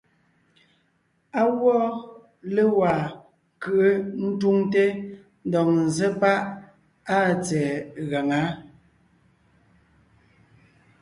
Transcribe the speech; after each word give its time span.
Á 1.39 1.41
gwɔ́ 1.59 1.79
légwá 2.53 2.91
ńkʉ́ʼʉ 3.55 3.85
ńtúŋte 4.29 4.83
ńdɔg 5.47 5.67
ńzsé 5.85 6.07
páʼ 6.21 6.39
áa 7.15 7.29
tsɛ̀ɛ 7.45 7.73
gaŋá. 8.09 8.41